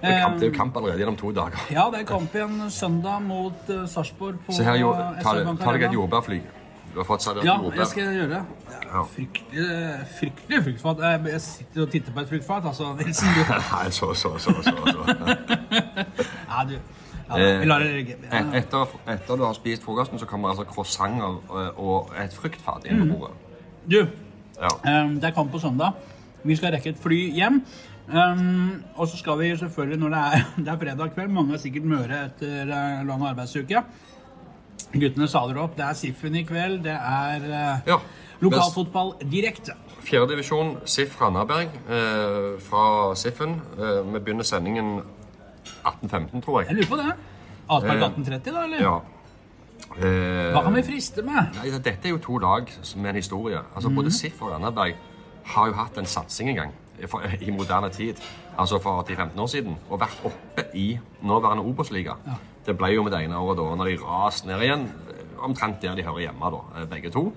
[0.00, 1.58] Det er, kamp, det er jo kamp allerede gjennom to dager.
[1.72, 4.90] ja, det er kamp igjen søndag mot uh, Sarpsborg på Se her, jo,
[5.22, 6.40] ta, deg- ta deg et jordbærfly.
[6.92, 7.78] Du har fått servert Ja, jordbær.
[7.80, 8.42] jeg skal gjøre det.
[8.68, 9.02] Det er Ja.
[9.02, 11.00] Fryktelig, fryktelig fruktfat.
[11.06, 13.28] Jeg jeg sitter og titter på et fruktfat, altså, Nilsen.
[13.72, 15.36] Nei, så, så, så, så, så.
[16.52, 16.76] Ja, du.
[17.28, 18.14] Ja, det ligge.
[18.32, 18.42] Ja.
[18.54, 21.40] Etter, etter du har spist frokosten, så kommer altså croissanter
[21.76, 23.10] og, et fruktfat inn Mm.
[23.12, 23.36] på bordet.
[23.90, 24.06] Du,
[24.60, 24.68] Ja.
[25.08, 25.92] Det er kamp på søndag.
[26.44, 27.62] Vi skal rekke et fly hjem.
[28.06, 31.58] Um, og så skal vi selvfølgelig, når det er, det er fredag kveld Mange er
[31.58, 33.82] sikkert møre etter uh, lang arbeidsuke.
[34.94, 35.74] Guttene saler opp.
[35.76, 36.84] Det er Siffen i kveld.
[36.86, 37.98] Det er uh, Ja.
[38.40, 39.74] lokalfotball direkte.
[40.06, 43.56] Fjerdedivisjon SIF Randaberg uh, fra SIF-en.
[43.74, 45.00] Eh, vi begynner sendingen
[45.82, 46.76] 18.15, tror Jeg jeg.
[46.76, 47.08] lurer på det.
[47.10, 48.82] Eh, 1830, da, eller?
[48.86, 48.96] Ja.
[49.96, 51.56] Eh, Hva kan vi friste med?
[51.58, 53.58] Nei, Dette er jo to lag med en historie.
[53.74, 53.96] Altså, mm.
[53.98, 54.94] Både SIF og Randaberg
[55.56, 56.72] har jo hatt en satsing en gang
[57.40, 58.14] i moderne tid.
[58.58, 59.76] Altså for 10-15 år siden.
[59.90, 62.14] Og vært oppe i nåværende Obos-liga.
[62.66, 64.86] Det ble jo med det ene året da når de raste ned igjen.
[65.10, 67.32] eh, Omtrent der de hører hjemme, da, eh, begge to.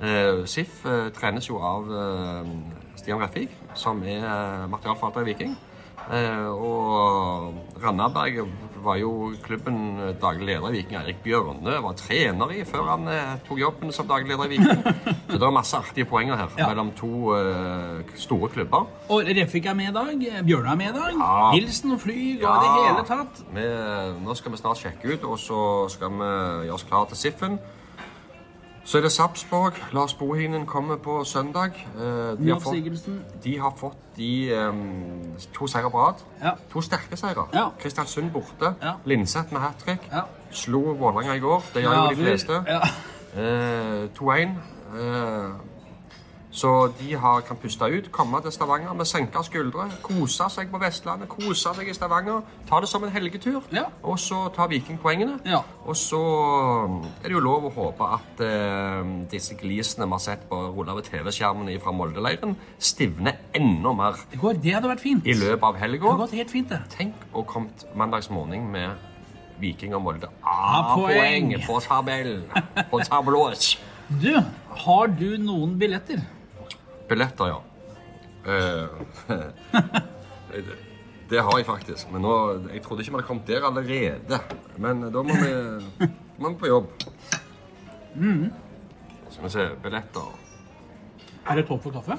[0.00, 2.48] Eh, SIF eh, trenes jo av eh,
[2.96, 5.56] Stian Grefvik, som er eh, materialforvalter i Viking.
[6.04, 8.42] Eh, og Randaberg
[8.84, 10.98] var jo klubben eh, daglig leder i Viking.
[11.00, 14.82] Erik Bjørne var trener i før han eh, tok jobben som daglig leder i Viking.
[15.30, 16.68] Så det er masse artige poenger her Ja.
[16.68, 17.34] mellom to
[18.20, 18.84] store klubber.
[19.08, 20.44] Og Refik er med i dag.
[20.44, 21.16] Bjørnø er med i dag.
[21.18, 21.94] Ja.
[21.94, 22.54] Og fly og ja.
[22.60, 23.40] det hele tatt.
[23.54, 23.64] Vi,
[24.24, 25.60] nå skal vi snart sjekke ut, og så
[25.92, 26.28] skal vi
[26.68, 27.58] gjøre oss klar til Siffen.
[28.84, 29.72] Så er det Sarpsborg.
[29.92, 31.72] Lars Bohinen kommer på søndag.
[31.96, 32.02] Eh,
[32.38, 33.08] de, har fått,
[33.44, 36.20] de har fått de um, to seire på rad.
[36.42, 36.50] Ja.
[36.72, 37.46] To sterke seire.
[37.54, 37.68] Ja.
[37.80, 38.74] Kristiansund borte.
[38.82, 38.92] Ja.
[39.04, 40.08] Linseth med hat trick.
[40.12, 40.26] Ja.
[40.50, 41.64] Slo Vålerenga i går.
[41.74, 42.60] Det gjør jo de fleste.
[42.68, 42.80] Ja.
[43.34, 44.52] Eh, 2-1.
[44.94, 45.50] Eh,
[46.54, 50.78] så de har, kan puste ut, komme til Stavanger med senka skuldre, kose seg på
[50.78, 52.44] Vestlandet, kose seg i Stavanger.
[52.68, 53.64] Ta det som en helgetur.
[53.74, 53.88] Ja.
[54.06, 55.40] Og så tar Viking poengene.
[55.50, 55.64] Ja.
[55.82, 56.20] Og så
[57.24, 60.94] er det jo lov å håpe at eh, disse glisene vi har sett på rulle
[60.94, 65.26] over TV-skjermene fra Molde-leiren, stivner enda mer Det går, det hadde vært fint.
[65.26, 66.14] i løpet av helga.
[66.94, 69.10] Tenk å komme mandagsmorgen med
[69.58, 70.30] Viking og Molde.
[70.46, 71.50] A-poeng.
[71.50, 72.46] A-poeng på tabellen.
[72.94, 73.74] På tablås.
[74.04, 74.34] Du,
[74.84, 76.20] har du noen billetter?
[77.08, 77.60] Billetter, ja.
[78.46, 78.88] Eh,
[80.52, 80.80] det-
[81.30, 82.10] det har jeg faktisk.
[82.12, 82.32] Men nå,
[82.72, 84.40] jeg trodde ikke vi hadde kommet der allerede.
[84.78, 85.52] Men da må vi,
[86.38, 86.90] må vi på jobb.
[89.30, 90.28] Skal vi se Billetter.
[91.48, 92.18] Er det tomt for kaffe?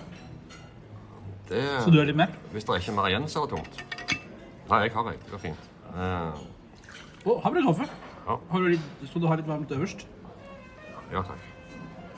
[1.50, 2.34] Det, Så du er litt mer?
[2.52, 3.84] hvis det er ikke mer igjen, så er det tomt.
[4.70, 5.18] Nei, jeg har ei.
[5.22, 5.68] Det går fint.
[5.94, 6.44] Eh,
[7.30, 7.86] Å, har det kaffe?
[8.26, 8.36] Ja.
[8.50, 10.08] Har du litt, så du har litt varmt øverst?
[11.14, 11.46] ja takk.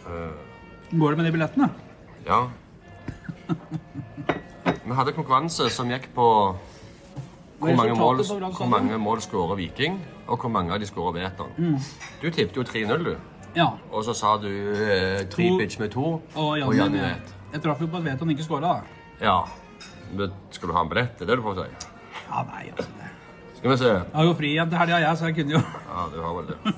[0.07, 1.67] Eh, Går det med de billettene?
[2.27, 2.47] Ja.
[4.87, 6.25] Vi hadde konkurranse som gikk på
[7.57, 8.19] hvor mange mål,
[8.53, 9.95] hvor mange mål skårer Viking,
[10.27, 11.79] og hvor mange av de skårer Veton.
[12.21, 13.15] Du tippet jo 3-0, du.
[13.57, 13.69] Ja.
[13.91, 16.19] Og så sa du eh, Tripic med to.
[16.35, 18.75] Og Janne og Jan jeg, traff jo på at Veton ikke skåra.
[19.21, 19.39] Ja.
[20.13, 21.15] Men skal du ha en billett?
[21.17, 21.87] Det er det du får si.
[22.27, 22.91] Ja, nei, altså.
[22.99, 23.13] det-
[23.57, 23.87] Skal vi se.
[23.89, 26.33] Jeg har jo fri igjen til helga, jeg, så jeg kunne jo Ja, du har
[26.37, 26.75] vel det.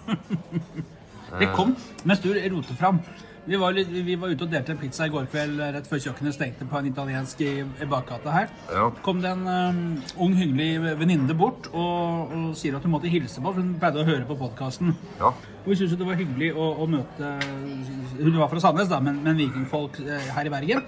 [1.39, 1.75] Det kom
[2.09, 3.01] mens du roter fram.
[3.49, 6.01] Vi var, litt, vi var ute og delte en pizza i går kveld rett før
[6.03, 8.51] kjøkkenet stengte på en italiensk i, i bakgata her.
[8.69, 8.83] Ja.
[9.01, 9.79] kom det en um,
[10.21, 10.67] ung, hyggelig
[10.99, 14.27] venninne bort og, og sier at hun måtte hilse på, for hun pleide å høre
[14.29, 14.93] på podkasten.
[15.17, 15.31] Ja.
[15.63, 17.31] Og vi syntes det var hyggelig å, å møte
[18.19, 20.85] Hun var fra Sandnes, da, men, men vikingfolk eh, her i Bergen.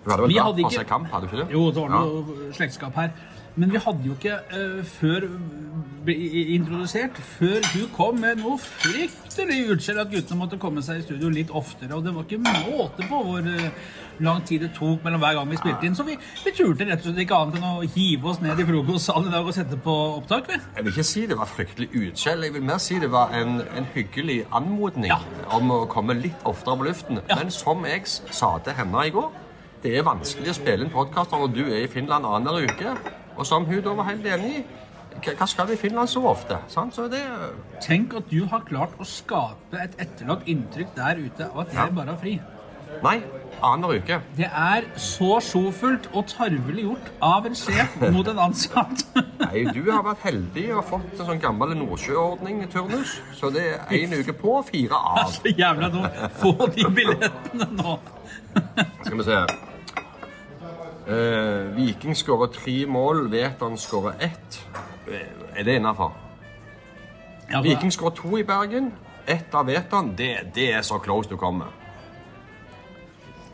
[0.00, 1.50] Du hadde vel vært på seg kamp, hadde du ikke det?
[1.52, 2.00] Jo, det var Ja.
[2.00, 3.12] noe slektskap her.
[3.58, 5.26] Men vi hadde jo ikke uh, før
[6.04, 6.14] ble
[6.54, 11.28] introdusert, før du kom med noe fryktelig utskjell at guttene måtte komme seg i studio
[11.32, 11.92] litt oftere.
[11.96, 13.90] Og det var ikke måte på hvor uh,
[14.24, 15.96] lang tid det tok mellom hver gang vi spilte inn.
[15.98, 18.66] Så vi, vi turte rett og slett ikke annet enn å hive oss ned i
[18.70, 20.48] frokostsalen i dag og sette på opptak.
[20.52, 20.60] Vi.
[20.78, 22.46] Jeg vil ikke si det var fryktelig utskjell.
[22.48, 25.20] Jeg vil mer si det var en, en hyggelig anmodning Ja.
[25.56, 27.20] om å komme litt oftere på luften.
[27.28, 27.40] Ja.
[27.42, 29.30] Men som jeg sa til henne i går,
[29.80, 32.96] det er vanskelig å spille inn podkaster når du er i Finland annenhver uke.
[33.40, 34.62] Og som hun da var helt enig i.
[35.24, 36.60] Hva skal vi i Finland så ofte?
[36.70, 36.94] Sant?
[36.94, 37.20] Så det,
[37.82, 41.80] Tenk at du har klart å skape et etterlatt inntrykk der ute av at jeg
[41.88, 41.90] Ja.
[41.96, 42.34] bare har fri.
[43.02, 43.22] nei,
[43.62, 44.20] annenhver uke.
[44.36, 49.04] Det er så sjofullt og tarvelig gjort av en sjef mot en ansatt.
[49.40, 53.20] Nei, du har vært heldig og fått en sånn gammel nordsjøordning turnus.
[53.34, 55.30] Så det er én uke på fire av.
[55.36, 56.20] Så jævla dumt.
[56.42, 57.98] Få de billettene nå.
[59.04, 59.40] Skal vi se.
[61.10, 64.60] Eh, Viking skåra tre mål, Vetan skåra ett.
[65.08, 66.12] Eh, Er det innafor?
[67.50, 68.92] Ja, Viking skåra to i Bergen.
[69.26, 70.14] Ett av Vetan.
[70.16, 71.66] Det, det er så close du kommer.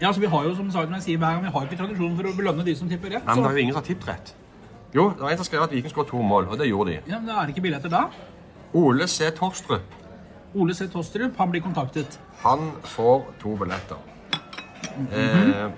[0.00, 1.76] Ja, altså Vi har jo som sagt, når jeg sier hver gang, vi har ikke
[1.80, 3.24] tradisjon for å belønne de som tipper rett.
[3.24, 4.34] Nei, men det er jo ingen som har tippet rett.
[4.94, 6.98] Jo, det var en som skrev at Viking skåra to mål, og det gjorde de.
[7.08, 8.02] ja, men Da er det ikke billetter da.
[8.76, 9.30] Ole C.
[9.30, 9.96] Torstrup,
[10.54, 10.86] Ole C.
[10.92, 12.18] Torstrup, han blir kontaktet.
[12.42, 13.96] han får to billetter.
[15.12, 15.70] Eh,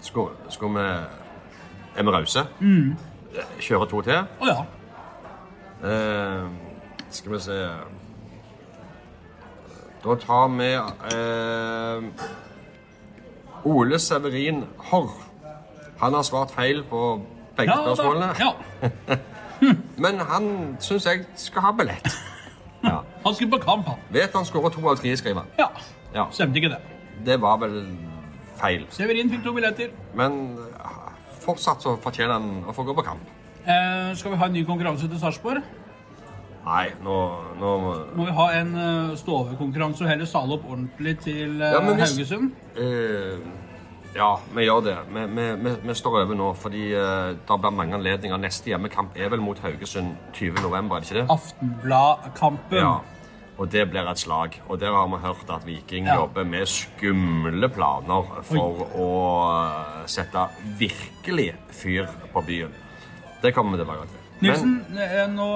[0.00, 0.84] skal, skal vi
[1.96, 2.44] Er vi rause?
[3.60, 4.20] Kjøre to til?
[4.40, 4.64] Å ja.
[5.88, 6.46] Eh,
[7.10, 7.56] skal vi se
[10.04, 10.68] Da tar vi
[11.14, 12.02] eh,
[13.68, 15.10] Ole Severin Horr.
[16.00, 17.02] Han har svart feil på
[17.58, 18.34] begge Ja, spørsmålene.
[18.40, 19.16] ja.
[20.04, 22.08] Men han syns jeg skal ha billett.
[22.84, 23.02] Ja.
[23.26, 23.98] Han skulle på kamp, han.
[24.08, 25.50] Vet han skårer to av tre, skriver han.
[25.58, 25.66] Ja.
[26.14, 26.22] Ja.
[26.32, 26.78] Stemte ikke det.
[27.26, 27.74] Det var vel
[28.60, 28.86] feil.
[28.94, 29.92] Severin fikk to billetter.
[30.18, 30.40] Men
[30.76, 30.96] eh,
[31.44, 33.36] fortsatt så fortjener han å få gå på kamp.
[33.64, 35.64] Eh, skal vi ha en ny konkurranse til Sarpsborg?
[36.60, 37.14] Nei, nå,
[37.56, 37.68] nå
[38.18, 42.12] Må vi ha en uh, stå-over-konkurranse og heller sale opp ordentlig til uh, Ja, hvis-
[42.12, 42.50] Haugesund?
[42.76, 43.40] Uh,
[44.12, 44.96] ja, vi gjør det.
[45.14, 48.40] Vi, vi, vi, vi står over nå fordi det blir mange anledninger.
[48.42, 50.60] Neste hjemmekamp er vel mot Haugesund 20.
[50.64, 51.26] november, er det ikke det?
[51.36, 52.82] Aftenblad-kampen.
[52.82, 52.96] Ja.
[53.60, 54.54] Og det blir et slag.
[54.72, 56.14] Og der har vi hørt at Viking Ja.
[56.22, 59.08] jobber med skumle planer for å
[59.52, 60.46] eh, sette
[60.78, 62.72] virkelig fyr på byen.
[63.42, 64.16] Det kommer vi tilbake til.
[64.40, 65.48] Nilsen, Men eh, nå,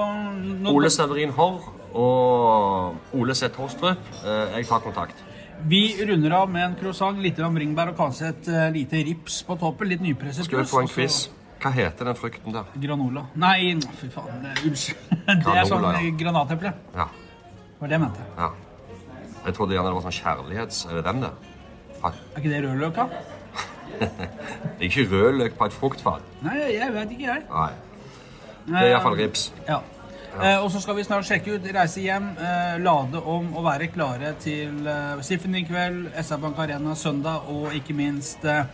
[0.61, 1.65] nå Ole Severin Horr
[1.95, 3.49] og Ole C.
[3.49, 5.23] Torstrup, eh, jeg tar kontakt.
[5.65, 9.57] Vi runder av med en croissant, litt om ringbær og kanskje et lite rips på
[9.57, 9.89] toppen.
[9.89, 11.29] Litt nypresset Skal vi få en quiz?
[11.63, 12.65] Hva heter den frukten der?
[12.77, 13.25] Granola.
[13.33, 14.43] Nei, fy faen.
[14.43, 15.13] det Unnskyld.
[15.47, 16.73] Det er sånn granateple.
[16.93, 17.07] Ja.
[17.79, 18.27] Var det jeg mente.
[18.37, 18.49] ja.
[19.45, 20.77] Jeg trodde gjerne det var sånn kjærlighets...
[20.89, 21.29] Er det den det?
[22.01, 22.15] Fuck.
[22.33, 23.03] Er ikke det rødløka?
[23.99, 26.23] Det er ikke rødløk på et fruktfat.
[26.41, 27.43] Nei, jeg vet ikke, jeg.
[27.51, 27.67] Nei.
[28.65, 29.43] Det er iallfall rips.
[29.69, 29.77] Ja.
[30.41, 33.87] Eh, og så skal vi snart sjekke ut, reise hjem, eh, lade om og være
[33.93, 38.65] klare til eh, Siffen i kveld, SR Bank Arena søndag, og ikke minst eh,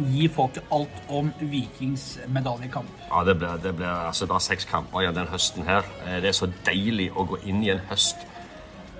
[0.00, 2.88] gi folket alt om Vikings medaljekamp.
[3.12, 5.84] Ja, det blir, det blir altså, bare seks kamper igjen den høsten her.
[6.08, 8.24] Eh, Det er så deilig å gå inn i en høst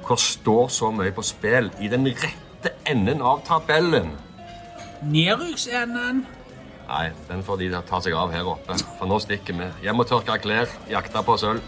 [0.07, 4.13] hvor står så mye på spill i den rette enden av tabellen.
[5.03, 6.25] Nedrykksenden!
[6.87, 8.77] Nei, den får de ta seg av her oppe.
[9.01, 9.67] For nå stikker vi.
[9.83, 11.65] Hjem og tørke klær, jakte på sølv.